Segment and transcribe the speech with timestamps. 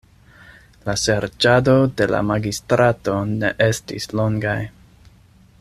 [0.87, 4.61] La serĉadoj de la magistrato ne estis longaj.